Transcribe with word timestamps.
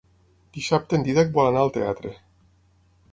Dissabte 0.57 0.97
en 0.99 1.05
Dídac 1.07 1.29
vol 1.37 1.49
anar 1.49 1.61
al 1.65 1.73
teatre. 1.77 2.15